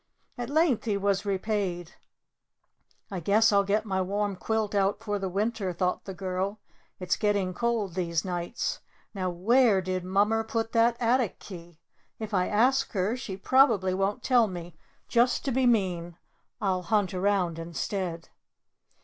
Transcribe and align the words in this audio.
At 0.35 0.49
length 0.49 0.85
he 0.85 0.97
was 0.97 1.27
repaid. 1.27 1.91
"I 3.11 3.19
guess 3.19 3.51
I'll 3.51 3.63
get 3.63 3.85
my 3.85 4.01
warm 4.01 4.35
quilt 4.35 4.73
out 4.73 4.99
for 5.03 5.19
the 5.19 5.29
winter," 5.29 5.71
thought 5.73 6.05
the 6.05 6.13
girl. 6.15 6.59
"It's 6.99 7.15
getting 7.15 7.53
cold 7.53 7.93
these 7.93 8.25
nights. 8.25 8.79
Now, 9.13 9.29
where 9.29 9.79
did 9.79 10.03
Mummer 10.03 10.43
put 10.43 10.71
that 10.71 10.97
attic 10.99 11.37
key? 11.37 11.77
If 12.17 12.33
I 12.33 12.47
ask 12.47 12.93
her, 12.93 13.15
she 13.15 13.37
probably 13.37 13.93
won't 13.93 14.23
tell 14.23 14.47
me, 14.47 14.75
just 15.07 15.45
to 15.45 15.51
be 15.51 15.67
mean. 15.67 16.17
I'll 16.59 16.81
hunt 16.81 17.13
around, 17.13 17.59
instead." 17.59 18.29